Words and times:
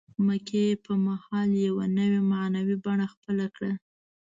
مکې 0.25 0.63
په 0.85 0.93
مهال 1.05 1.49
یوه 1.67 1.85
نوې 1.97 2.21
معنوي 2.31 2.75
بڼه 2.83 3.05
خپله 3.13 3.45
کړه. 3.55 3.71